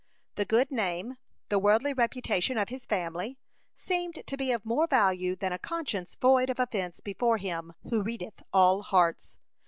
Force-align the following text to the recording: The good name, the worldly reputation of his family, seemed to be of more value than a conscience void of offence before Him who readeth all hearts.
The 0.33 0.45
good 0.45 0.71
name, 0.71 1.13
the 1.49 1.59
worldly 1.59 1.93
reputation 1.93 2.57
of 2.57 2.69
his 2.69 2.87
family, 2.87 3.37
seemed 3.75 4.23
to 4.25 4.35
be 4.35 4.51
of 4.51 4.65
more 4.65 4.87
value 4.87 5.35
than 5.35 5.53
a 5.53 5.59
conscience 5.59 6.15
void 6.15 6.49
of 6.49 6.59
offence 6.59 7.01
before 7.01 7.37
Him 7.37 7.73
who 7.83 8.01
readeth 8.01 8.41
all 8.51 8.81
hearts. 8.81 9.37